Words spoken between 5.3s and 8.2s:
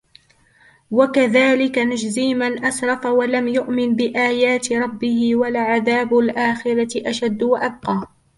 ولعذاب الآخرة أشد وأبقى